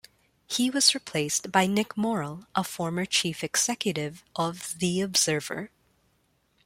He 0.47 0.71
was 0.71 0.95
replaced 0.95 1.51
by 1.51 1.67
Nick 1.67 1.95
Morrell, 1.95 2.47
a 2.55 2.63
former 2.63 3.05
chief 3.05 3.43
executive 3.43 4.23
of 4.35 4.79
The 4.79 4.99
Observer. 4.99 5.69